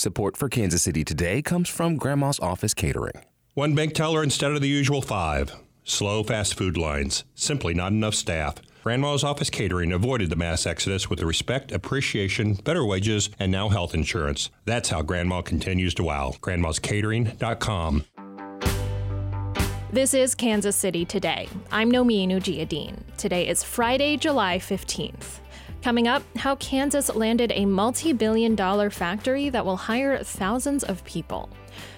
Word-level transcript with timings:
Support 0.00 0.38
for 0.38 0.48
Kansas 0.48 0.82
City 0.82 1.04
Today 1.04 1.42
comes 1.42 1.68
from 1.68 1.98
Grandma's 1.98 2.40
Office 2.40 2.72
Catering. 2.72 3.22
One 3.52 3.74
bank 3.74 3.92
teller 3.92 4.22
instead 4.22 4.50
of 4.52 4.62
the 4.62 4.68
usual 4.68 5.02
five. 5.02 5.54
Slow 5.84 6.22
fast 6.22 6.54
food 6.54 6.78
lines. 6.78 7.24
Simply 7.34 7.74
not 7.74 7.92
enough 7.92 8.14
staff. 8.14 8.54
Grandma's 8.82 9.22
Office 9.22 9.50
Catering 9.50 9.92
avoided 9.92 10.30
the 10.30 10.36
mass 10.36 10.64
exodus 10.64 11.10
with 11.10 11.18
the 11.18 11.26
respect, 11.26 11.70
appreciation, 11.70 12.54
better 12.54 12.82
wages, 12.82 13.28
and 13.38 13.52
now 13.52 13.68
health 13.68 13.92
insurance. 13.92 14.48
That's 14.64 14.88
how 14.88 15.02
Grandma 15.02 15.42
continues 15.42 15.92
to 15.96 16.04
wow. 16.04 16.32
Grandma'sCatering.com. 16.40 18.04
This 19.92 20.14
is 20.14 20.34
Kansas 20.34 20.76
City 20.76 21.04
Today. 21.04 21.46
I'm 21.70 21.92
Nomin 21.92 22.28
Ujiyediin. 22.28 22.96
Today 23.18 23.48
is 23.48 23.62
Friday, 23.62 24.16
July 24.16 24.60
15th. 24.60 25.40
Coming 25.82 26.08
up, 26.08 26.22
how 26.36 26.56
Kansas 26.56 27.14
landed 27.14 27.52
a 27.54 27.64
multi 27.64 28.12
billion 28.12 28.54
dollar 28.54 28.90
factory 28.90 29.48
that 29.48 29.64
will 29.64 29.78
hire 29.78 30.22
thousands 30.22 30.84
of 30.84 31.02
people. 31.04 31.48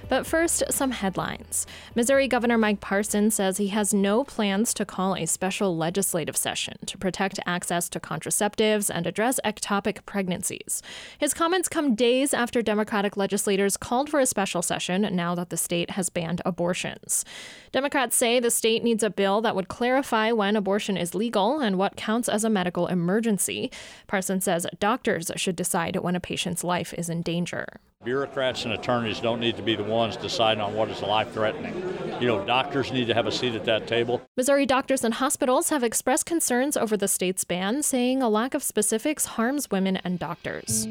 But 0.09 0.27
first, 0.27 0.63
some 0.71 0.91
headlines. 0.91 1.67
Missouri 1.95 2.29
Governor 2.29 2.59
Mike 2.59 2.81
Parson 2.81 3.31
says 3.31 3.57
he 3.57 3.69
has 3.69 3.95
no 3.95 4.25
plans 4.25 4.75
to 4.75 4.85
call 4.85 5.15
a 5.15 5.27
special 5.27 5.77
legislative 5.77 6.37
session 6.37 6.77
to 6.87 6.99
protect 6.99 7.39
access 7.47 7.89
to 7.89 8.01
contraceptives 8.01 8.91
and 8.93 9.07
address 9.07 9.41
ectopic 9.45 10.05
pregnancies. 10.05 10.83
His 11.19 11.33
comments 11.33 11.69
come 11.69 11.95
days 11.95 12.35
after 12.35 12.63
Democratic 12.63 13.17
legislators 13.17 13.77
called 13.77 14.11
for 14.11 14.21
a 14.21 14.27
special 14.27 14.63
session 14.63 15.09
now 15.13 15.35
that 15.35 15.51
the 15.51 15.57
state 15.57 15.91
has 15.91 16.11
banned 16.11 16.43
abortions. 16.45 17.25
Democrats 17.73 18.17
say 18.17 18.39
the 18.39 18.51
state 18.51 18.85
needs 18.85 19.03
a 19.03 19.11
bill 19.11 19.41
that 19.41 19.57
would 19.57 19.69
clarify 19.69 20.31
when 20.33 20.57
abortion 20.57 20.97
is 20.97 21.15
legal 21.15 21.61
and 21.61 21.79
what 21.79 21.97
counts 21.97 22.29
as 22.29 22.45
a 22.45 22.51
medical 22.51 22.87
emergency. 22.87 23.71
Parson 24.07 24.41
says 24.41 24.67
doctors 24.79 25.31
should 25.37 25.57
decide 25.57 25.97
when 25.97 26.17
a 26.17 26.21
patient's 26.21 26.63
life 26.63 26.93
is 26.95 27.09
in 27.09 27.23
danger. 27.23 27.67
Bureaucrats 28.05 28.65
and 28.65 28.75
attorneys 28.75 29.21
don't 29.21 29.39
need 29.39 29.57
to 29.57 29.63
be 29.63 29.77
the 29.77 29.85
ones 29.85 30.17
deciding 30.17 30.61
on 30.61 30.75
what 30.75 30.91
is 30.91 31.03
life 31.03 31.33
threatening. 31.33 31.75
You 32.21 32.27
know, 32.27 32.45
doctors 32.45 32.91
need 32.91 33.07
to 33.07 33.15
have 33.15 33.27
a 33.27 33.33
seat 33.33 33.55
at 33.55 33.65
that 33.67 33.87
table. 33.87 34.21
Missouri 34.37 34.67
doctors 34.67 35.05
and 35.05 35.15
hospitals 35.15 35.69
have 35.71 35.85
expressed 35.85 36.27
concerns 36.27 36.77
over 36.77 36.97
the 36.97 37.07
state's 37.07 37.45
ban, 37.45 37.83
saying 37.83 38.21
a 38.21 38.29
lack 38.29 38.55
of 38.55 38.63
specifics 38.63 39.27
harms 39.27 39.71
women 39.71 39.99
and 39.99 40.19
doctors. 40.19 40.85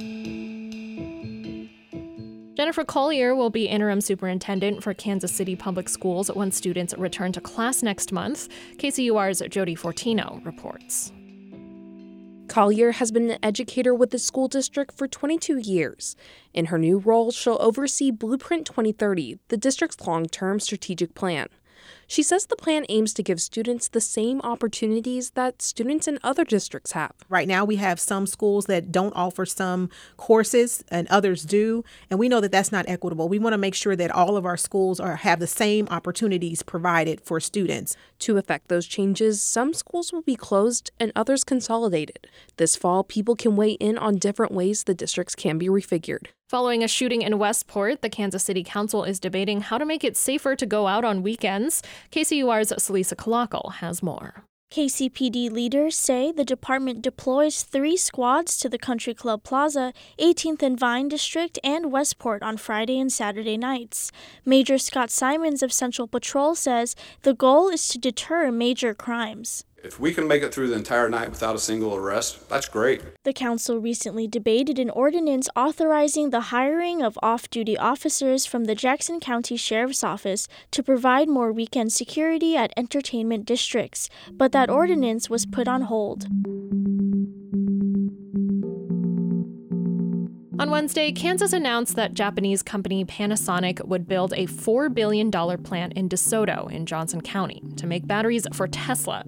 Jennifer 2.55 2.85
Collier 2.85 3.35
will 3.35 3.49
be 3.49 3.67
interim 3.67 3.99
superintendent 3.99 4.83
for 4.83 4.93
Kansas 4.93 5.31
City 5.31 5.55
Public 5.55 5.89
Schools 5.89 6.29
when 6.31 6.51
students 6.51 6.93
return 6.97 7.31
to 7.33 7.41
class 7.41 7.81
next 7.81 8.11
month. 8.11 8.47
KCUR's 8.77 9.41
Jodi 9.49 9.75
Fortino 9.75 10.45
reports. 10.45 11.11
Collier 12.51 12.91
has 12.91 13.13
been 13.13 13.31
an 13.31 13.39
educator 13.41 13.95
with 13.95 14.09
the 14.09 14.19
school 14.19 14.49
district 14.49 14.97
for 14.97 15.07
22 15.07 15.59
years. 15.59 16.17
In 16.53 16.65
her 16.65 16.77
new 16.77 16.97
role, 16.97 17.31
she'll 17.31 17.55
oversee 17.61 18.11
Blueprint 18.11 18.65
2030, 18.65 19.39
the 19.47 19.55
district's 19.55 20.05
long 20.05 20.25
term 20.25 20.59
strategic 20.59 21.15
plan. 21.15 21.47
She 22.07 22.23
says 22.23 22.45
the 22.45 22.55
plan 22.55 22.85
aims 22.89 23.13
to 23.13 23.23
give 23.23 23.41
students 23.41 23.87
the 23.87 24.01
same 24.01 24.41
opportunities 24.41 25.31
that 25.31 25.61
students 25.61 26.07
in 26.07 26.19
other 26.23 26.43
districts 26.43 26.91
have. 26.91 27.13
Right 27.29 27.47
now, 27.47 27.63
we 27.63 27.77
have 27.77 27.99
some 27.99 28.27
schools 28.27 28.65
that 28.65 28.91
don't 28.91 29.13
offer 29.15 29.45
some 29.45 29.89
courses 30.17 30.83
and 30.89 31.07
others 31.07 31.43
do, 31.43 31.83
and 32.09 32.19
we 32.19 32.29
know 32.29 32.41
that 32.41 32.51
that's 32.51 32.71
not 32.71 32.87
equitable. 32.87 33.29
We 33.29 33.39
want 33.39 33.53
to 33.53 33.57
make 33.57 33.75
sure 33.75 33.95
that 33.95 34.11
all 34.11 34.37
of 34.37 34.45
our 34.45 34.57
schools 34.57 34.99
are 34.99 35.17
have 35.17 35.39
the 35.39 35.47
same 35.47 35.87
opportunities 35.89 36.63
provided 36.63 37.21
for 37.21 37.39
students. 37.39 37.95
To 38.19 38.37
effect 38.37 38.67
those 38.67 38.87
changes, 38.87 39.41
some 39.41 39.73
schools 39.73 40.11
will 40.11 40.21
be 40.21 40.35
closed 40.35 40.91
and 40.99 41.11
others 41.15 41.43
consolidated. 41.43 42.27
This 42.57 42.75
fall, 42.75 43.03
people 43.03 43.35
can 43.35 43.55
weigh 43.55 43.73
in 43.73 43.97
on 43.97 44.17
different 44.17 44.51
ways 44.51 44.83
the 44.83 44.93
districts 44.93 45.35
can 45.35 45.57
be 45.57 45.67
refigured. 45.67 46.27
Following 46.51 46.83
a 46.83 46.87
shooting 46.89 47.21
in 47.21 47.39
Westport, 47.39 48.01
the 48.01 48.09
Kansas 48.09 48.43
City 48.43 48.61
Council 48.61 49.05
is 49.05 49.21
debating 49.21 49.61
how 49.61 49.77
to 49.77 49.85
make 49.85 50.03
it 50.03 50.17
safer 50.17 50.53
to 50.53 50.65
go 50.65 50.85
out 50.85 51.05
on 51.05 51.23
weekends. 51.23 51.81
KCUR's 52.11 52.73
Celisa 52.73 53.15
Calacal 53.15 53.75
has 53.75 54.03
more. 54.03 54.43
KCPD 54.69 55.49
leaders 55.49 55.97
say 55.97 56.29
the 56.33 56.43
department 56.43 57.01
deploys 57.01 57.63
three 57.63 57.95
squads 57.95 58.57
to 58.57 58.67
the 58.67 58.77
Country 58.77 59.13
Club 59.13 59.43
Plaza, 59.43 59.93
18th 60.19 60.61
and 60.61 60.77
Vine 60.77 61.07
District, 61.07 61.57
and 61.63 61.89
Westport 61.89 62.43
on 62.43 62.57
Friday 62.57 62.99
and 62.99 63.13
Saturday 63.13 63.55
nights. 63.55 64.11
Major 64.43 64.77
Scott 64.77 65.09
Simons 65.09 65.63
of 65.63 65.71
Central 65.71 66.05
Patrol 66.05 66.53
says 66.53 66.97
the 67.21 67.33
goal 67.33 67.69
is 67.69 67.87
to 67.87 67.97
deter 67.97 68.51
major 68.51 68.93
crimes. 68.93 69.63
If 69.83 69.99
we 69.99 70.13
can 70.13 70.27
make 70.27 70.43
it 70.43 70.53
through 70.53 70.67
the 70.67 70.75
entire 70.75 71.09
night 71.09 71.31
without 71.31 71.55
a 71.55 71.59
single 71.59 71.95
arrest, 71.95 72.47
that's 72.49 72.67
great. 72.67 73.01
The 73.23 73.33
council 73.33 73.79
recently 73.79 74.27
debated 74.27 74.77
an 74.77 74.91
ordinance 74.91 75.49
authorizing 75.55 76.29
the 76.29 76.51
hiring 76.51 77.01
of 77.01 77.17
off 77.23 77.49
duty 77.49 77.75
officers 77.75 78.45
from 78.45 78.65
the 78.65 78.75
Jackson 78.75 79.19
County 79.19 79.57
Sheriff's 79.57 80.03
Office 80.03 80.47
to 80.69 80.83
provide 80.83 81.27
more 81.27 81.51
weekend 81.51 81.91
security 81.91 82.55
at 82.55 82.73
entertainment 82.77 83.45
districts, 83.45 84.07
but 84.31 84.51
that 84.51 84.69
ordinance 84.69 85.31
was 85.31 85.47
put 85.47 85.67
on 85.67 85.81
hold. 85.81 86.27
On 90.61 90.69
Wednesday, 90.69 91.11
Kansas 91.11 91.53
announced 91.53 91.95
that 91.95 92.13
Japanese 92.13 92.61
company 92.61 93.03
Panasonic 93.03 93.83
would 93.83 94.07
build 94.07 94.31
a 94.33 94.45
$4 94.45 94.93
billion 94.93 95.31
plant 95.31 95.93
in 95.93 96.07
DeSoto 96.07 96.71
in 96.71 96.85
Johnson 96.85 97.19
County 97.19 97.63
to 97.77 97.87
make 97.87 98.05
batteries 98.05 98.45
for 98.53 98.67
Tesla. 98.67 99.23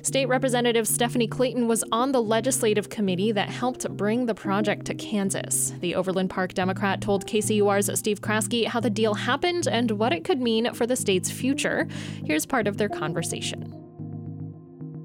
State 0.00 0.28
Representative 0.28 0.88
Stephanie 0.88 1.28
Clayton 1.28 1.68
was 1.68 1.84
on 1.92 2.12
the 2.12 2.22
legislative 2.22 2.88
committee 2.88 3.32
that 3.32 3.50
helped 3.50 3.86
bring 3.98 4.24
the 4.24 4.34
project 4.34 4.86
to 4.86 4.94
Kansas. 4.94 5.74
The 5.80 5.94
Overland 5.94 6.30
Park 6.30 6.54
Democrat 6.54 7.02
told 7.02 7.26
KCUR's 7.26 7.98
Steve 7.98 8.22
Kraske 8.22 8.64
how 8.64 8.80
the 8.80 8.88
deal 8.88 9.12
happened 9.12 9.68
and 9.68 9.90
what 9.90 10.14
it 10.14 10.24
could 10.24 10.40
mean 10.40 10.72
for 10.72 10.86
the 10.86 10.96
state's 10.96 11.30
future. 11.30 11.86
Here's 12.24 12.46
part 12.46 12.66
of 12.66 12.78
their 12.78 12.88
conversation. 12.88 13.77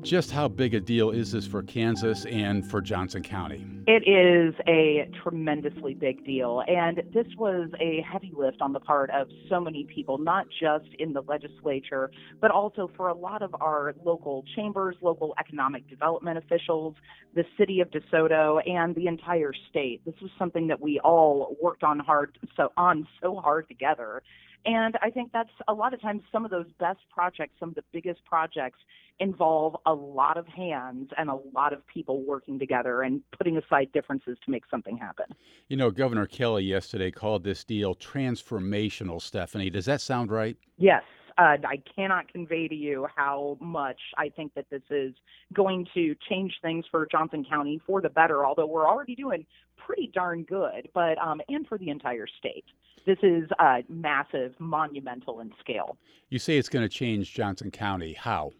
Just 0.04 0.32
how 0.32 0.50
big 0.50 0.74
a 0.74 0.82
deal 0.82 1.12
is 1.12 1.32
this 1.32 1.48
for 1.48 1.64
Kansas 1.64 2.26
and 2.26 2.70
for 2.70 2.82
Johnson 2.82 3.24
County? 3.24 3.66
It 3.88 4.06
is 4.06 4.54
a 4.68 5.10
tremendously 5.24 5.94
big 5.94 6.26
deal. 6.26 6.62
And 6.68 7.04
this 7.14 7.28
was 7.38 7.70
a 7.80 8.02
heavy 8.02 8.34
lift 8.36 8.62
on 8.62 8.74
the 8.74 8.82
part 8.82 9.10
of 9.12 9.30
so 9.50 9.62
many 9.62 9.86
people, 9.86 10.18
not 10.18 10.46
just 10.60 10.88
in 11.00 11.14
the 11.14 11.22
legislature, 11.22 12.12
but 12.42 12.52
also 12.52 12.92
for 12.98 13.08
a 13.08 13.14
lot 13.14 13.42
of 13.42 13.56
our 13.62 13.96
local 14.04 14.44
chambers, 14.58 14.98
local 15.02 15.34
economic 15.40 15.90
development 15.90 16.38
officials, 16.38 16.96
the 17.34 17.46
city 17.58 17.80
of 17.80 17.90
DeSoto, 17.90 18.60
and 18.70 18.94
the 18.96 19.08
entire 19.08 19.54
state. 19.70 20.02
This 20.06 20.16
was 20.22 20.32
something 20.38 20.68
that 20.68 20.82
we 20.82 21.00
all 21.00 21.56
worked 21.62 21.84
on 21.84 22.00
hard 22.00 22.38
so 22.58 22.74
on 22.76 23.08
so 23.22 23.38
hard 23.38 23.70
together. 23.70 24.22
And 24.66 24.98
I 25.02 25.10
think 25.10 25.32
that's 25.34 25.50
a 25.68 25.74
lot 25.74 25.94
of 25.94 26.02
times 26.02 26.22
some 26.32 26.46
of 26.46 26.52
those 26.52 26.68
best 26.80 27.00
projects, 27.10 27.54
some 27.60 27.70
of 27.70 27.76
the 27.76 27.84
biggest 27.92 28.24
projects 28.26 28.80
involve 29.20 29.76
a 29.86 29.94
lot 29.94 30.38
of 30.38 30.48
hands 30.48 31.10
and 31.18 31.30
a 31.30 31.38
lot 31.54 31.74
of 31.74 31.86
people 31.88 32.24
working 32.24 32.58
together 32.58 33.02
and 33.02 33.22
putting 33.38 33.58
aside 33.58 33.92
differences 33.94 34.38
to 34.46 34.52
make 34.52 34.64
something 34.72 34.98
happen. 34.98 35.26
You 35.68 35.78
know, 35.78 35.92
Governor 35.92 36.26
Kelly 36.26 36.64
yesterday 36.64 37.12
called 37.12 37.44
this 37.44 37.64
deal 37.64 37.94
transformational, 37.94 39.22
Stephanie. 39.22 39.70
Does 39.70 39.86
that 39.86 40.02
sound 40.02 40.32
right? 40.32 40.58
Yes. 40.78 41.04
Uh, 41.38 41.58
I 41.66 41.82
cannot 41.96 42.32
convey 42.32 42.68
to 42.68 42.76
you 42.76 43.08
how 43.16 43.58
much 43.60 44.00
I 44.18 44.30
think 44.30 44.54
that 44.56 44.66
this 44.70 44.84
is 44.90 45.14
going 45.54 45.88
to 45.94 46.16
change 46.30 46.54
things 46.62 46.86
for 46.92 47.08
Johnson 47.12 47.46
County 47.50 47.82
for 47.86 48.02
the 48.02 48.10
better, 48.10 48.46
although 48.46 48.66
we're 48.66 48.88
already 48.88 49.16
doing 49.16 49.46
pretty 49.78 50.12
darn 50.14 50.44
good, 50.44 50.90
but 50.94 51.18
um, 51.18 51.42
and 51.50 51.68
for 51.68 51.78
the 51.78 51.90
entire 51.90 52.28
state. 52.40 52.66
This 53.06 53.18
is 53.22 53.50
uh, 53.60 53.80
massive, 53.90 54.54
monumental 54.60 55.42
in 55.42 55.52
scale. 55.60 55.98
You 56.30 56.40
say 56.40 56.58
it's 56.58 56.70
going 56.70 56.88
to 56.88 56.90
change 56.90 57.34
Johnson 57.34 57.70
County. 57.70 58.14
How? 58.14 58.52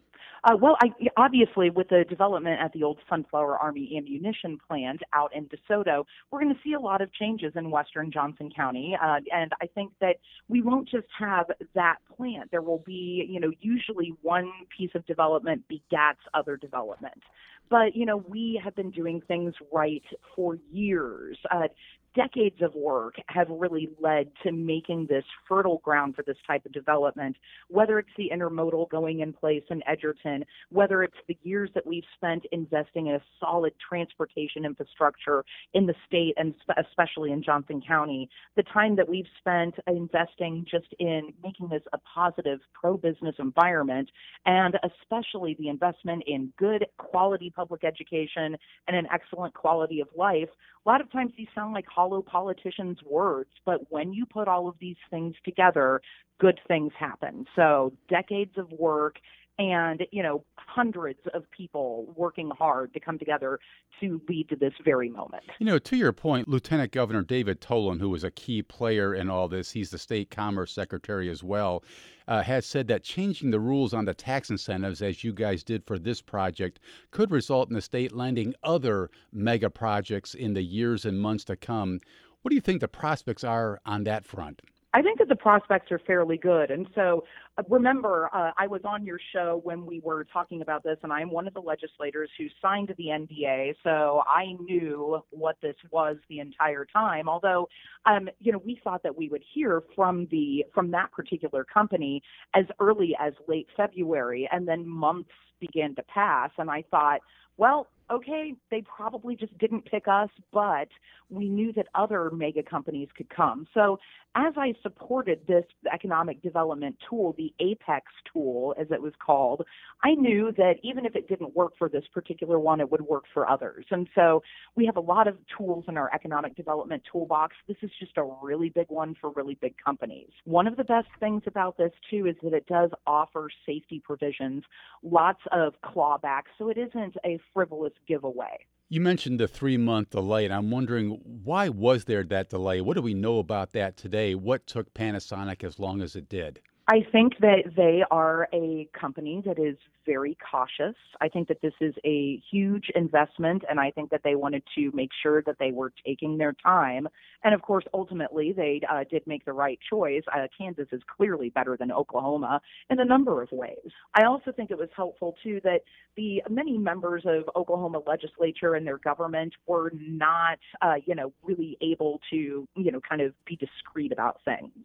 Uh, 0.44 0.54
well, 0.60 0.76
I, 0.82 0.88
obviously, 1.16 1.70
with 1.70 1.88
the 1.88 2.04
development 2.06 2.60
at 2.60 2.70
the 2.74 2.82
old 2.82 2.98
Sunflower 3.08 3.56
Army 3.58 3.94
ammunition 3.96 4.58
plant 4.68 5.00
out 5.14 5.34
in 5.34 5.46
DeSoto, 5.46 6.04
we're 6.30 6.40
going 6.42 6.52
to 6.54 6.60
see 6.62 6.74
a 6.74 6.80
lot 6.80 7.00
of 7.00 7.10
changes 7.14 7.54
in 7.56 7.70
western 7.70 8.12
Johnson 8.12 8.50
County. 8.54 8.94
Uh, 9.02 9.20
and 9.32 9.52
I 9.62 9.66
think 9.74 9.92
that 10.02 10.16
we 10.48 10.60
won't 10.60 10.86
just 10.86 11.06
have 11.18 11.46
that 11.74 11.96
plant. 12.14 12.50
There 12.50 12.60
will 12.60 12.82
be, 12.84 13.26
you 13.26 13.40
know, 13.40 13.52
usually 13.60 14.12
one 14.20 14.52
piece 14.76 14.90
of 14.94 15.06
development 15.06 15.64
begats 15.70 16.16
other 16.34 16.58
development. 16.58 17.22
But, 17.70 17.96
you 17.96 18.04
know, 18.04 18.18
we 18.18 18.60
have 18.62 18.76
been 18.76 18.90
doing 18.90 19.22
things 19.26 19.54
right 19.72 20.04
for 20.36 20.58
years. 20.70 21.38
Uh, 21.50 21.68
decades 22.14 22.62
of 22.62 22.74
work 22.74 23.14
have 23.28 23.48
really 23.50 23.88
led 24.00 24.30
to 24.42 24.52
making 24.52 25.06
this 25.08 25.24
fertile 25.48 25.78
ground 25.84 26.14
for 26.14 26.22
this 26.22 26.36
type 26.46 26.64
of 26.66 26.72
development, 26.72 27.36
whether 27.68 27.98
it's 27.98 28.08
the 28.16 28.30
intermodal 28.32 28.88
going 28.90 29.20
in 29.20 29.32
place 29.32 29.62
in 29.70 29.82
Edgerton, 29.86 30.44
whether 30.70 31.02
it's 31.02 31.16
the 31.28 31.36
years 31.42 31.70
that 31.74 31.86
we've 31.86 32.04
spent 32.16 32.44
investing 32.52 33.08
in 33.08 33.16
a 33.16 33.22
solid 33.40 33.72
transportation 33.86 34.64
infrastructure 34.64 35.44
in 35.74 35.86
the 35.86 35.94
state 36.06 36.34
and 36.36 36.54
especially 36.78 37.32
in 37.32 37.42
Johnson 37.42 37.82
County, 37.86 38.28
the 38.56 38.62
time 38.62 38.96
that 38.96 39.08
we've 39.08 39.26
spent 39.38 39.74
investing 39.86 40.64
just 40.70 40.88
in 40.98 41.32
making 41.42 41.68
this 41.68 41.82
a 41.92 41.98
positive 41.98 42.60
pro 42.72 42.96
business 42.96 43.34
environment, 43.38 44.08
and 44.46 44.78
especially 44.84 45.56
the 45.58 45.68
investment 45.68 46.22
in 46.26 46.52
good 46.58 46.86
quality 46.98 47.52
public 47.54 47.84
education 47.84 48.56
and 48.88 48.96
an 48.96 49.06
excellent 49.12 49.54
quality 49.54 50.00
of 50.00 50.08
life. 50.16 50.48
A 50.86 50.88
lot 50.88 51.00
of 51.00 51.10
times 51.10 51.32
these 51.36 51.48
sound 51.54 51.72
like 51.72 51.86
follow 52.04 52.22
politicians' 52.22 52.98
words, 53.08 53.50
but 53.64 53.80
when 53.90 54.12
you 54.12 54.26
put 54.26 54.46
all 54.46 54.68
of 54.68 54.74
these 54.78 54.96
things 55.10 55.34
together, 55.44 56.00
good 56.38 56.60
things 56.68 56.92
happen. 56.98 57.46
So 57.56 57.92
decades 58.08 58.58
of 58.58 58.70
work 58.72 59.16
and 59.58 60.04
you 60.10 60.22
know 60.22 60.44
hundreds 60.56 61.20
of 61.32 61.48
people 61.50 62.12
working 62.16 62.50
hard 62.50 62.92
to 62.92 63.00
come 63.00 63.18
together 63.18 63.60
to 64.00 64.20
lead 64.28 64.48
to 64.48 64.56
this 64.56 64.72
very 64.84 65.08
moment. 65.08 65.44
You 65.60 65.66
know, 65.66 65.78
to 65.78 65.96
your 65.96 66.12
point, 66.12 66.48
Lieutenant 66.48 66.90
Governor 66.90 67.22
David 67.22 67.60
Toland, 67.60 68.00
who 68.00 68.10
was 68.10 68.24
a 68.24 68.30
key 68.30 68.60
player 68.62 69.14
in 69.14 69.30
all 69.30 69.46
this, 69.46 69.70
he's 69.70 69.90
the 69.90 69.98
state 69.98 70.30
commerce 70.30 70.72
secretary 70.72 71.30
as 71.30 71.44
well, 71.44 71.84
uh, 72.26 72.42
has 72.42 72.66
said 72.66 72.88
that 72.88 73.04
changing 73.04 73.52
the 73.52 73.60
rules 73.60 73.94
on 73.94 74.04
the 74.04 74.14
tax 74.14 74.50
incentives, 74.50 75.00
as 75.00 75.22
you 75.22 75.32
guys 75.32 75.62
did 75.62 75.84
for 75.86 75.98
this 75.98 76.20
project, 76.20 76.80
could 77.12 77.30
result 77.30 77.68
in 77.68 77.74
the 77.74 77.82
state 77.82 78.12
landing 78.12 78.52
other 78.64 79.10
mega 79.32 79.70
projects 79.70 80.34
in 80.34 80.54
the 80.54 80.62
years 80.62 81.04
and 81.04 81.20
months 81.20 81.44
to 81.44 81.56
come. 81.56 82.00
What 82.42 82.50
do 82.50 82.56
you 82.56 82.60
think 82.60 82.80
the 82.80 82.88
prospects 82.88 83.44
are 83.44 83.80
on 83.86 84.04
that 84.04 84.24
front? 84.24 84.60
I 84.94 85.02
think 85.02 85.18
that 85.18 85.28
the 85.28 85.34
prospects 85.34 85.90
are 85.90 85.98
fairly 86.06 86.36
good. 86.36 86.70
And 86.70 86.86
so 86.94 87.24
uh, 87.58 87.64
remember, 87.68 88.30
uh, 88.32 88.52
I 88.56 88.68
was 88.68 88.80
on 88.84 89.04
your 89.04 89.18
show 89.32 89.60
when 89.64 89.84
we 89.84 89.98
were 89.98 90.24
talking 90.32 90.62
about 90.62 90.84
this, 90.84 90.98
and 91.02 91.12
I'm 91.12 91.32
one 91.32 91.48
of 91.48 91.54
the 91.54 91.60
legislators 91.60 92.30
who 92.38 92.46
signed 92.62 92.94
the 92.96 93.06
NDA. 93.06 93.74
So 93.82 94.22
I 94.28 94.52
knew 94.60 95.20
what 95.30 95.56
this 95.60 95.74
was 95.90 96.16
the 96.28 96.38
entire 96.38 96.86
time. 96.92 97.28
Although, 97.28 97.68
um, 98.06 98.28
you 98.38 98.52
know, 98.52 98.62
we 98.64 98.80
thought 98.84 99.02
that 99.02 99.16
we 99.16 99.28
would 99.28 99.42
hear 99.52 99.82
from 99.96 100.28
the 100.30 100.64
from 100.72 100.92
that 100.92 101.10
particular 101.10 101.64
company 101.64 102.22
as 102.54 102.64
early 102.78 103.16
as 103.18 103.32
late 103.48 103.66
February, 103.76 104.48
and 104.52 104.66
then 104.66 104.86
months 104.86 105.30
began 105.58 105.96
to 105.96 106.04
pass. 106.04 106.50
And 106.56 106.70
I 106.70 106.84
thought, 106.88 107.18
well, 107.56 107.88
okay, 108.10 108.54
they 108.70 108.82
probably 108.82 109.36
just 109.36 109.56
didn't 109.58 109.84
pick 109.84 110.08
us, 110.08 110.30
but 110.52 110.88
we 111.30 111.48
knew 111.48 111.72
that 111.72 111.86
other 111.94 112.30
mega 112.30 112.62
companies 112.62 113.08
could 113.16 113.28
come. 113.30 113.66
So 113.74 113.98
as 114.36 114.54
I 114.56 114.74
supported 114.82 115.40
this 115.46 115.64
economic 115.92 116.42
development 116.42 116.96
tool, 117.08 117.34
the 117.38 117.54
APEX 117.60 118.06
tool, 118.32 118.74
as 118.78 118.88
it 118.90 119.00
was 119.00 119.12
called, 119.24 119.64
I 120.02 120.14
knew 120.14 120.52
that 120.56 120.74
even 120.82 121.06
if 121.06 121.14
it 121.14 121.28
didn't 121.28 121.54
work 121.54 121.72
for 121.78 121.88
this 121.88 122.04
particular 122.12 122.58
one, 122.58 122.80
it 122.80 122.90
would 122.90 123.02
work 123.02 123.24
for 123.32 123.48
others. 123.48 123.86
And 123.90 124.08
so 124.14 124.42
we 124.74 124.86
have 124.86 124.96
a 124.96 125.00
lot 125.00 125.28
of 125.28 125.38
tools 125.56 125.84
in 125.86 125.96
our 125.96 126.12
economic 126.12 126.56
development 126.56 127.04
toolbox. 127.10 127.54
This 127.68 127.76
is 127.82 127.90
just 128.00 128.18
a 128.18 128.28
really 128.42 128.70
big 128.70 128.86
one 128.88 129.14
for 129.20 129.30
really 129.30 129.54
big 129.60 129.76
companies. 129.82 130.30
One 130.44 130.66
of 130.66 130.76
the 130.76 130.84
best 130.84 131.08
things 131.20 131.42
about 131.46 131.78
this, 131.78 131.92
too, 132.10 132.26
is 132.26 132.34
that 132.42 132.54
it 132.54 132.66
does 132.66 132.90
offer 133.06 133.48
safety 133.64 134.02
provisions, 134.04 134.64
lots 135.02 135.40
of 135.52 135.74
clawbacks, 135.84 136.50
so 136.58 136.70
it 136.70 136.76
isn't 136.76 137.16
a 137.24 137.38
frivolous 137.52 137.93
giveaway. 138.06 138.66
You 138.88 139.00
mentioned 139.00 139.40
the 139.40 139.48
three 139.48 139.76
month 139.76 140.10
delay, 140.10 140.44
and 140.44 140.54
I'm 140.54 140.70
wondering 140.70 141.20
why 141.44 141.68
was 141.68 142.04
there 142.04 142.22
that 142.24 142.50
delay? 142.50 142.80
What 142.80 142.94
do 142.94 143.02
we 143.02 143.14
know 143.14 143.38
about 143.38 143.72
that 143.72 143.96
today? 143.96 144.34
What 144.34 144.66
took 144.66 144.92
Panasonic 144.94 145.64
as 145.64 145.78
long 145.78 146.02
as 146.02 146.14
it 146.14 146.28
did? 146.28 146.60
I 146.86 147.00
think 147.12 147.38
that 147.40 147.72
they 147.76 148.02
are 148.10 148.46
a 148.52 148.86
company 148.98 149.42
that 149.46 149.58
is 149.58 149.76
very 150.04 150.36
cautious. 150.50 150.94
I 151.18 151.28
think 151.28 151.48
that 151.48 151.62
this 151.62 151.72
is 151.80 151.94
a 152.04 152.42
huge 152.50 152.90
investment, 152.94 153.64
and 153.70 153.80
I 153.80 153.90
think 153.90 154.10
that 154.10 154.20
they 154.22 154.34
wanted 154.34 154.62
to 154.74 154.90
make 154.92 155.08
sure 155.22 155.42
that 155.44 155.56
they 155.58 155.72
were 155.72 155.94
taking 156.04 156.36
their 156.36 156.54
time. 156.62 157.08
And 157.42 157.54
of 157.54 157.62
course, 157.62 157.84
ultimately, 157.94 158.52
they 158.52 158.82
uh, 158.90 159.04
did 159.10 159.26
make 159.26 159.46
the 159.46 159.54
right 159.54 159.78
choice. 159.88 160.22
Uh, 160.30 160.46
Kansas 160.58 160.88
is 160.92 161.00
clearly 161.16 161.48
better 161.48 161.74
than 161.78 161.90
Oklahoma 161.90 162.60
in 162.90 163.00
a 163.00 163.04
number 163.04 163.40
of 163.40 163.48
ways. 163.50 163.90
I 164.14 164.26
also 164.26 164.52
think 164.52 164.70
it 164.70 164.76
was 164.76 164.90
helpful, 164.94 165.36
too, 165.42 165.62
that 165.64 165.80
the 166.16 166.42
many 166.50 166.76
members 166.76 167.22
of 167.24 167.44
Oklahoma 167.56 168.02
legislature 168.06 168.74
and 168.74 168.86
their 168.86 168.98
government 168.98 169.54
were 169.66 169.90
not, 169.96 170.58
uh, 170.82 170.96
you 171.06 171.14
know, 171.14 171.32
really 171.42 171.78
able 171.80 172.20
to, 172.30 172.68
you 172.76 172.92
know, 172.92 173.00
kind 173.08 173.22
of 173.22 173.32
be 173.46 173.56
discreet 173.56 174.12
about 174.12 174.40
things. 174.44 174.84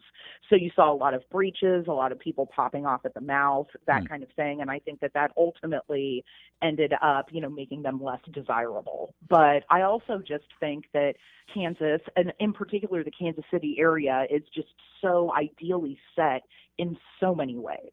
So 0.50 0.56
you 0.56 0.72
saw 0.76 0.94
a 0.94 0.96
lot 0.96 1.14
of 1.14 1.30
breaches, 1.30 1.88
a 1.90 1.94
lot 1.94 2.12
of 2.12 2.20
people 2.20 2.48
popping 2.56 2.86
off 2.86 3.02
at 3.06 3.14
the 3.14 3.22
mouth, 3.22 3.68
that 3.88 4.04
mm. 4.04 4.10
kind 4.10 4.24
of 4.24 4.30
thing. 4.36 4.62
And 4.62 4.72
I 4.72 4.80
think 4.80 5.00
that 5.02 5.12
that 5.14 5.20
that 5.20 5.32
ultimately 5.42 6.24
ended 6.62 6.94
up, 7.02 7.28
you 7.32 7.42
know, 7.42 7.50
making 7.50 7.82
them 7.82 8.04
less 8.04 8.20
desirable. 8.34 9.14
But 9.30 9.64
I 9.70 9.82
also 9.82 10.20
just 10.26 10.46
think 10.60 10.86
that 10.94 11.14
Kansas, 11.54 12.02
and 12.16 12.34
in 12.40 12.54
particular 12.54 13.04
the 13.04 13.12
Kansas 13.12 13.46
City 13.52 13.78
area, 13.80 14.26
is 14.30 14.44
just 14.54 14.68
so 15.02 15.32
ideally 15.38 15.98
set 16.16 16.44
in 16.78 16.98
so 17.20 17.34
many 17.34 17.58
ways. 17.58 17.92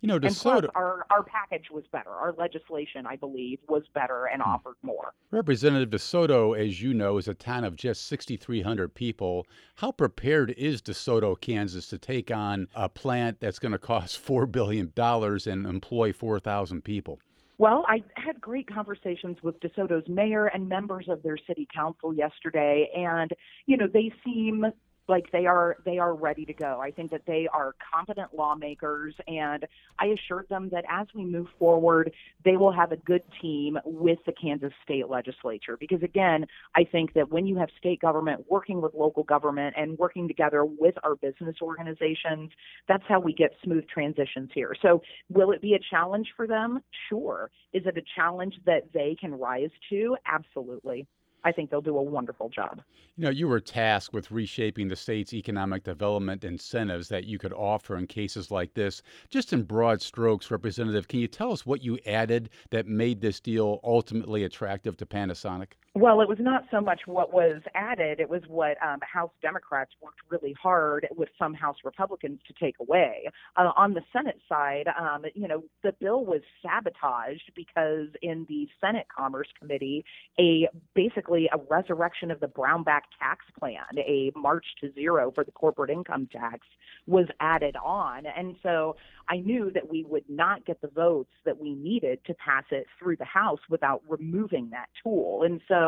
You 0.00 0.08
know, 0.08 0.16
and 0.16 0.34
plus, 0.34 0.64
our, 0.74 1.06
our 1.10 1.22
package 1.22 1.70
was 1.70 1.84
better. 1.92 2.10
Our 2.10 2.34
legislation, 2.36 3.06
I 3.06 3.16
believe, 3.16 3.58
was 3.68 3.82
better 3.94 4.26
and 4.26 4.42
hmm. 4.42 4.48
offered 4.48 4.76
more. 4.82 5.14
Representative 5.30 5.90
DeSoto, 5.90 6.58
as 6.58 6.82
you 6.82 6.94
know, 6.94 7.18
is 7.18 7.28
a 7.28 7.34
town 7.34 7.64
of 7.64 7.76
just 7.76 8.06
6,300 8.06 8.94
people. 8.94 9.46
How 9.76 9.92
prepared 9.92 10.52
is 10.56 10.82
DeSoto, 10.82 11.40
Kansas, 11.40 11.86
to 11.88 11.98
take 11.98 12.30
on 12.30 12.68
a 12.74 12.88
plant 12.88 13.40
that's 13.40 13.58
going 13.58 13.72
to 13.72 13.78
cost 13.78 14.24
$4 14.26 14.50
billion 14.50 14.92
and 14.96 15.66
employ 15.66 16.12
4,000 16.12 16.82
people? 16.82 17.18
Well, 17.56 17.84
I 17.88 18.02
had 18.16 18.40
great 18.40 18.66
conversations 18.66 19.36
with 19.42 19.60
DeSoto's 19.60 20.08
mayor 20.08 20.46
and 20.46 20.68
members 20.68 21.06
of 21.08 21.22
their 21.22 21.36
city 21.46 21.68
council 21.72 22.12
yesterday, 22.12 22.90
and 22.96 23.30
you 23.66 23.76
know 23.76 23.86
they 23.86 24.12
seem 24.24 24.66
like 25.08 25.30
they 25.32 25.46
are 25.46 25.76
they 25.84 25.98
are 25.98 26.14
ready 26.14 26.44
to 26.46 26.52
go. 26.52 26.80
I 26.80 26.90
think 26.90 27.10
that 27.10 27.22
they 27.26 27.48
are 27.52 27.74
competent 27.92 28.34
lawmakers 28.34 29.14
and 29.26 29.66
I 29.98 30.06
assured 30.06 30.48
them 30.48 30.68
that 30.70 30.84
as 30.90 31.06
we 31.14 31.24
move 31.24 31.46
forward, 31.58 32.12
they 32.44 32.56
will 32.56 32.72
have 32.72 32.92
a 32.92 32.96
good 32.96 33.22
team 33.40 33.78
with 33.84 34.18
the 34.26 34.32
Kansas 34.32 34.72
state 34.82 35.08
legislature 35.08 35.76
because 35.78 36.02
again, 36.02 36.46
I 36.74 36.84
think 36.84 37.12
that 37.14 37.30
when 37.30 37.46
you 37.46 37.56
have 37.56 37.68
state 37.78 38.00
government 38.00 38.44
working 38.48 38.80
with 38.80 38.94
local 38.94 39.22
government 39.22 39.74
and 39.76 39.98
working 39.98 40.28
together 40.28 40.64
with 40.64 40.94
our 41.02 41.16
business 41.16 41.56
organizations, 41.60 42.50
that's 42.88 43.04
how 43.08 43.20
we 43.20 43.32
get 43.32 43.50
smooth 43.62 43.86
transitions 43.88 44.50
here. 44.54 44.74
So, 44.80 45.02
will 45.30 45.52
it 45.52 45.60
be 45.60 45.74
a 45.74 45.78
challenge 45.90 46.28
for 46.36 46.46
them? 46.46 46.80
Sure. 47.08 47.50
Is 47.72 47.82
it 47.86 47.96
a 47.98 48.02
challenge 48.16 48.54
that 48.66 48.92
they 48.92 49.16
can 49.20 49.34
rise 49.34 49.70
to? 49.90 50.16
Absolutely. 50.26 51.06
I 51.44 51.52
think 51.52 51.70
they'll 51.70 51.80
do 51.82 51.96
a 51.98 52.02
wonderful 52.02 52.48
job. 52.48 52.82
You 53.16 53.24
know, 53.24 53.30
you 53.30 53.46
were 53.46 53.60
tasked 53.60 54.14
with 54.14 54.30
reshaping 54.30 54.88
the 54.88 54.96
state's 54.96 55.32
economic 55.34 55.84
development 55.84 56.42
incentives 56.42 57.08
that 57.08 57.24
you 57.24 57.38
could 57.38 57.52
offer 57.52 57.96
in 57.96 58.06
cases 58.06 58.50
like 58.50 58.74
this. 58.74 59.02
Just 59.30 59.52
in 59.52 59.62
broad 59.64 60.00
strokes, 60.02 60.50
Representative, 60.50 61.06
can 61.06 61.20
you 61.20 61.28
tell 61.28 61.52
us 61.52 61.66
what 61.66 61.82
you 61.82 61.98
added 62.06 62.50
that 62.70 62.86
made 62.86 63.20
this 63.20 63.40
deal 63.40 63.80
ultimately 63.84 64.42
attractive 64.42 64.96
to 64.96 65.06
Panasonic? 65.06 65.74
Well, 65.96 66.20
it 66.22 66.28
was 66.28 66.38
not 66.40 66.64
so 66.72 66.80
much 66.80 67.02
what 67.06 67.32
was 67.32 67.62
added, 67.76 68.18
it 68.18 68.28
was 68.28 68.42
what 68.48 68.76
um, 68.82 68.98
House 69.02 69.30
Democrats 69.40 69.92
worked 70.02 70.18
really 70.28 70.52
hard 70.60 71.06
with 71.16 71.28
some 71.38 71.54
House 71.54 71.76
Republicans 71.84 72.40
to 72.48 72.54
take 72.60 72.74
away. 72.80 73.30
Uh, 73.56 73.70
on 73.76 73.94
the 73.94 74.00
Senate 74.12 74.40
side, 74.48 74.88
um, 74.98 75.22
you 75.36 75.46
know, 75.46 75.62
the 75.84 75.92
bill 76.00 76.24
was 76.24 76.40
sabotaged 76.64 77.52
because 77.54 78.08
in 78.22 78.44
the 78.48 78.66
Senate 78.80 79.06
Commerce 79.16 79.46
Committee, 79.56 80.04
a 80.40 80.68
basically 80.96 81.48
a 81.52 81.58
resurrection 81.70 82.32
of 82.32 82.40
the 82.40 82.48
Brownback 82.48 83.02
tax 83.20 83.44
plan, 83.56 83.84
a 83.96 84.32
march 84.34 84.66
to 84.80 84.92
zero 84.94 85.30
for 85.32 85.44
the 85.44 85.52
corporate 85.52 85.90
income 85.90 86.28
tax, 86.32 86.66
was 87.06 87.28
added 87.38 87.76
on. 87.76 88.24
And 88.26 88.56
so 88.64 88.96
I 89.28 89.36
knew 89.36 89.70
that 89.72 89.88
we 89.88 90.02
would 90.02 90.28
not 90.28 90.66
get 90.66 90.80
the 90.80 90.88
votes 90.88 91.30
that 91.44 91.60
we 91.60 91.74
needed 91.74 92.18
to 92.26 92.34
pass 92.34 92.64
it 92.72 92.88
through 92.98 93.16
the 93.16 93.24
House 93.24 93.60
without 93.70 94.02
removing 94.08 94.70
that 94.70 94.88
tool. 95.00 95.44
And 95.44 95.60
so 95.68 95.83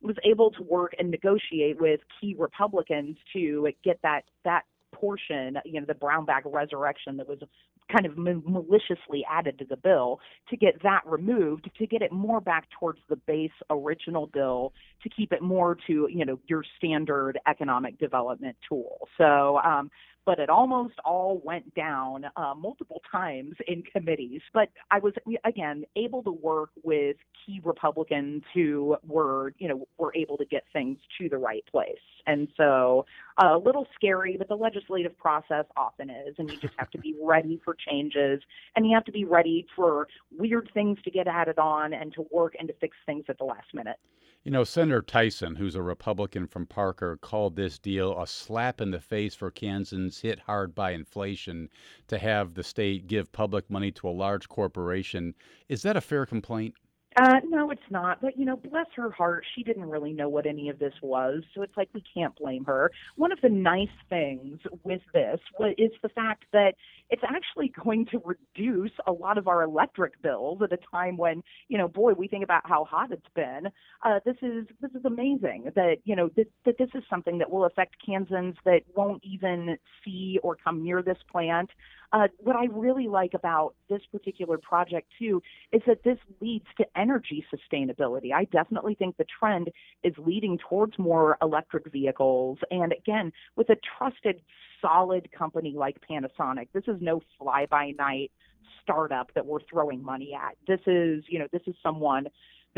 Was 0.00 0.16
able 0.24 0.52
to 0.52 0.62
work 0.62 0.94
and 0.98 1.10
negotiate 1.10 1.80
with 1.80 2.00
key 2.20 2.36
Republicans 2.38 3.16
to 3.32 3.68
get 3.82 3.98
that 4.02 4.22
that 4.44 4.62
portion, 4.92 5.58
you 5.64 5.80
know, 5.80 5.86
the 5.86 5.94
Brownback 5.94 6.42
resurrection 6.44 7.16
that 7.16 7.28
was 7.28 7.40
kind 7.90 8.06
of 8.06 8.16
maliciously 8.16 9.24
added 9.30 9.58
to 9.58 9.64
the 9.64 9.76
bill, 9.76 10.20
to 10.50 10.56
get 10.56 10.82
that 10.82 11.02
removed, 11.06 11.70
to 11.78 11.86
get 11.86 12.02
it 12.02 12.12
more 12.12 12.40
back 12.40 12.68
towards 12.78 12.98
the 13.08 13.16
base 13.16 13.50
original 13.70 14.26
bill, 14.26 14.72
to 15.02 15.08
keep 15.08 15.32
it 15.32 15.42
more 15.42 15.76
to, 15.86 16.08
you 16.10 16.24
know, 16.24 16.38
your 16.48 16.64
standard 16.76 17.38
economic 17.46 17.98
development 17.98 18.56
tool. 18.68 19.08
So 19.16 19.58
um, 19.58 19.90
but 20.28 20.38
it 20.38 20.50
almost 20.50 20.92
all 21.06 21.40
went 21.42 21.74
down 21.74 22.26
uh, 22.36 22.52
multiple 22.54 23.00
times 23.10 23.54
in 23.66 23.82
committees. 23.82 24.42
But 24.52 24.68
I 24.90 24.98
was 24.98 25.14
again 25.46 25.84
able 25.96 26.22
to 26.22 26.30
work 26.30 26.68
with 26.82 27.16
key 27.46 27.62
Republicans 27.64 28.42
who 28.52 28.98
were, 29.06 29.54
you 29.56 29.68
know, 29.68 29.88
were 29.96 30.14
able 30.14 30.36
to 30.36 30.44
get 30.44 30.64
things 30.70 30.98
to 31.16 31.30
the 31.30 31.38
right 31.38 31.64
place. 31.72 31.96
And 32.26 32.46
so 32.58 33.06
uh, 33.42 33.56
a 33.56 33.58
little 33.58 33.86
scary, 33.94 34.36
but 34.36 34.48
the 34.48 34.54
legislative 34.54 35.16
process 35.16 35.64
often 35.78 36.10
is, 36.10 36.34
and 36.36 36.50
you 36.50 36.58
just 36.58 36.74
have 36.76 36.90
to 36.90 36.98
be 36.98 37.16
ready 37.22 37.58
for 37.64 37.74
changes, 37.86 38.40
and 38.76 38.86
you 38.86 38.94
have 38.94 39.04
to 39.04 39.12
be 39.12 39.24
ready 39.24 39.66
for 39.74 40.08
weird 40.36 40.70
things 40.74 40.98
to 41.04 41.10
get 41.10 41.26
added 41.26 41.58
on 41.58 41.92
and 41.92 42.12
to 42.14 42.26
work 42.30 42.54
and 42.58 42.68
to 42.68 42.74
fix 42.80 42.96
things 43.06 43.24
at 43.28 43.38
the 43.38 43.44
last 43.44 43.72
minute. 43.74 43.96
You 44.44 44.52
know, 44.52 44.64
Senator 44.64 45.02
Tyson, 45.02 45.56
who's 45.56 45.74
a 45.74 45.82
Republican 45.82 46.46
from 46.46 46.64
Parker, 46.64 47.18
called 47.18 47.56
this 47.56 47.78
deal 47.78 48.18
a 48.18 48.26
slap 48.26 48.80
in 48.80 48.92
the 48.92 49.00
face 49.00 49.34
for 49.34 49.50
Kansans 49.50 50.20
hit 50.20 50.38
hard 50.38 50.74
by 50.74 50.92
inflation 50.92 51.68
to 52.06 52.18
have 52.18 52.54
the 52.54 52.62
state 52.62 53.08
give 53.08 53.32
public 53.32 53.68
money 53.68 53.90
to 53.92 54.08
a 54.08 54.10
large 54.10 54.48
corporation. 54.48 55.34
Is 55.68 55.82
that 55.82 55.96
a 55.96 56.00
fair 56.00 56.24
complaint? 56.24 56.74
Uh, 57.20 57.40
no, 57.48 57.70
it's 57.72 57.80
not. 57.90 58.20
But, 58.20 58.38
you 58.38 58.44
know, 58.44 58.56
bless 58.56 58.86
her 58.94 59.10
heart, 59.10 59.44
she 59.54 59.64
didn't 59.64 59.86
really 59.86 60.12
know 60.12 60.28
what 60.28 60.46
any 60.46 60.68
of 60.68 60.78
this 60.78 60.92
was. 61.02 61.42
So 61.54 61.62
it's 61.62 61.76
like 61.76 61.88
we 61.92 62.02
can't 62.14 62.34
blame 62.36 62.64
her. 62.66 62.92
One 63.16 63.32
of 63.32 63.40
the 63.40 63.48
nice 63.48 63.88
things 64.08 64.60
with 64.84 65.00
this 65.12 65.40
is 65.76 65.90
the 66.02 66.10
fact 66.10 66.44
that 66.52 66.74
it's 67.10 67.22
actually 67.28 67.72
going 67.84 68.06
to 68.12 68.22
reduce 68.24 68.92
a 69.06 69.12
lot 69.12 69.36
of 69.36 69.48
our 69.48 69.62
electric 69.62 70.20
bills 70.22 70.60
at 70.62 70.72
a 70.72 70.78
time 70.92 71.16
when, 71.16 71.42
you 71.66 71.76
know, 71.76 71.88
boy, 71.88 72.12
we 72.12 72.28
think 72.28 72.44
about 72.44 72.62
how 72.64 72.84
hot 72.84 73.10
it's 73.10 73.26
been. 73.34 73.66
Uh, 74.04 74.20
this 74.24 74.36
is 74.42 74.66
this 74.80 74.92
is 74.92 75.04
amazing 75.04 75.70
that, 75.74 75.96
you 76.04 76.14
know, 76.14 76.30
that, 76.36 76.46
that 76.66 76.78
this 76.78 76.90
is 76.94 77.02
something 77.10 77.38
that 77.38 77.50
will 77.50 77.64
affect 77.64 77.96
Kansans 78.04 78.54
that 78.64 78.82
won't 78.94 79.22
even 79.24 79.76
see 80.04 80.38
or 80.44 80.54
come 80.54 80.84
near 80.84 81.02
this 81.02 81.18
plant. 81.30 81.70
Uh, 82.12 82.28
what 82.38 82.56
I 82.56 82.66
really 82.72 83.06
like 83.06 83.34
about 83.34 83.74
this 83.90 84.00
particular 84.10 84.56
project, 84.56 85.08
too, 85.18 85.42
is 85.72 85.82
that 85.86 86.02
this 86.04 86.18
leads 86.40 86.64
to 86.78 86.86
energy 86.96 87.44
sustainability. 87.52 88.32
I 88.32 88.44
definitely 88.44 88.94
think 88.94 89.16
the 89.16 89.26
trend 89.38 89.70
is 90.02 90.14
leading 90.16 90.58
towards 90.58 90.98
more 90.98 91.36
electric 91.42 91.90
vehicles. 91.92 92.58
And 92.70 92.92
again, 92.92 93.32
with 93.56 93.68
a 93.68 93.76
trusted, 93.98 94.40
solid 94.80 95.30
company 95.32 95.74
like 95.76 95.98
Panasonic, 96.08 96.68
this 96.72 96.84
is 96.88 96.96
no 97.00 97.20
fly 97.38 97.66
by 97.66 97.92
night 97.98 98.32
startup 98.82 99.30
that 99.34 99.44
we're 99.44 99.60
throwing 99.70 100.02
money 100.02 100.32
at. 100.34 100.56
This 100.66 100.80
is, 100.86 101.24
you 101.28 101.38
know, 101.38 101.46
this 101.52 101.62
is 101.66 101.74
someone 101.82 102.26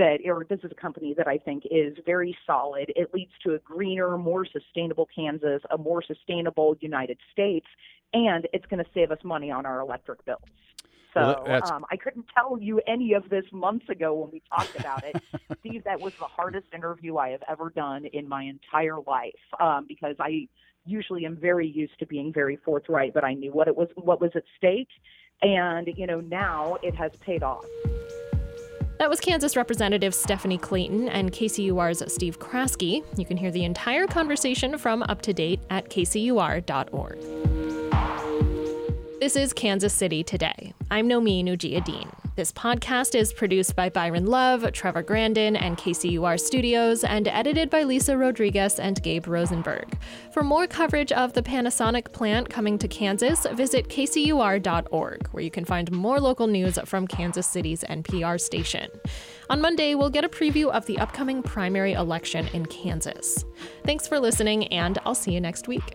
that, 0.00 0.20
or 0.24 0.46
this 0.48 0.60
is 0.64 0.72
a 0.72 0.74
company 0.74 1.14
that 1.14 1.28
I 1.28 1.36
think 1.36 1.64
is 1.70 1.96
very 2.06 2.36
solid. 2.46 2.90
It 2.96 3.12
leads 3.12 3.32
to 3.44 3.54
a 3.54 3.58
greener, 3.58 4.16
more 4.16 4.46
sustainable 4.46 5.06
Kansas, 5.14 5.60
a 5.70 5.76
more 5.76 6.02
sustainable 6.02 6.74
United 6.80 7.18
States, 7.30 7.66
and 8.14 8.48
it's 8.54 8.64
going 8.66 8.82
to 8.82 8.90
save 8.94 9.10
us 9.10 9.18
money 9.22 9.50
on 9.50 9.66
our 9.66 9.80
electric 9.80 10.24
bills. 10.24 10.40
So 11.12 11.44
well, 11.46 11.72
um, 11.72 11.84
I 11.90 11.96
couldn't 11.96 12.26
tell 12.34 12.58
you 12.58 12.80
any 12.86 13.12
of 13.12 13.28
this 13.28 13.44
months 13.52 13.88
ago 13.88 14.14
when 14.14 14.30
we 14.30 14.42
talked 14.48 14.78
about 14.78 15.04
it. 15.04 15.22
Steve, 15.60 15.84
that 15.84 16.00
was 16.00 16.14
the 16.14 16.24
hardest 16.24 16.68
interview 16.72 17.18
I 17.18 17.30
have 17.30 17.42
ever 17.48 17.68
done 17.68 18.06
in 18.06 18.28
my 18.28 18.44
entire 18.44 18.98
life 19.06 19.34
um, 19.58 19.84
because 19.86 20.16
I 20.18 20.48
usually 20.86 21.26
am 21.26 21.36
very 21.36 21.68
used 21.68 21.98
to 21.98 22.06
being 22.06 22.32
very 22.32 22.56
forthright, 22.56 23.12
but 23.12 23.24
I 23.24 23.34
knew 23.34 23.52
what 23.52 23.68
it 23.68 23.76
was, 23.76 23.88
what 23.96 24.20
was 24.20 24.30
at 24.34 24.44
stake, 24.56 24.88
and 25.42 25.88
you 25.94 26.06
know 26.06 26.20
now 26.20 26.78
it 26.82 26.94
has 26.94 27.10
paid 27.20 27.42
off. 27.42 27.66
That 29.00 29.08
was 29.08 29.18
Kansas 29.18 29.56
Representative 29.56 30.14
Stephanie 30.14 30.58
Clayton 30.58 31.08
and 31.08 31.32
KCUR's 31.32 32.12
Steve 32.12 32.38
Kraske. 32.38 33.02
You 33.16 33.24
can 33.24 33.38
hear 33.38 33.50
the 33.50 33.64
entire 33.64 34.06
conversation 34.06 34.76
from 34.76 35.02
Up 35.04 35.22
to 35.22 35.32
Date 35.32 35.58
at 35.70 35.88
kcur.org. 35.88 37.18
This 39.18 39.36
is 39.36 39.54
Kansas 39.54 39.94
City 39.94 40.22
Today. 40.22 40.74
I'm 40.90 41.08
Nomin 41.08 41.46
Ujiyediin. 41.46 42.10
This 42.40 42.52
podcast 42.52 43.14
is 43.14 43.34
produced 43.34 43.76
by 43.76 43.90
Byron 43.90 44.24
Love, 44.24 44.72
Trevor 44.72 45.02
Grandin, 45.02 45.56
and 45.56 45.76
KCUR 45.76 46.40
Studios, 46.40 47.04
and 47.04 47.28
edited 47.28 47.68
by 47.68 47.82
Lisa 47.82 48.16
Rodriguez 48.16 48.80
and 48.80 49.02
Gabe 49.02 49.28
Rosenberg. 49.28 49.98
For 50.32 50.42
more 50.42 50.66
coverage 50.66 51.12
of 51.12 51.34
the 51.34 51.42
Panasonic 51.42 52.14
plant 52.14 52.48
coming 52.48 52.78
to 52.78 52.88
Kansas, 52.88 53.46
visit 53.52 53.90
kcur.org, 53.90 55.28
where 55.32 55.42
you 55.42 55.50
can 55.50 55.66
find 55.66 55.92
more 55.92 56.18
local 56.18 56.46
news 56.46 56.78
from 56.86 57.06
Kansas 57.06 57.46
City's 57.46 57.84
NPR 57.84 58.40
station. 58.40 58.88
On 59.50 59.60
Monday, 59.60 59.94
we'll 59.94 60.08
get 60.08 60.24
a 60.24 60.28
preview 60.30 60.70
of 60.70 60.86
the 60.86 60.98
upcoming 60.98 61.42
primary 61.42 61.92
election 61.92 62.48
in 62.54 62.64
Kansas. 62.64 63.44
Thanks 63.84 64.08
for 64.08 64.18
listening, 64.18 64.66
and 64.68 64.98
I'll 65.04 65.14
see 65.14 65.32
you 65.32 65.42
next 65.42 65.68
week. 65.68 65.94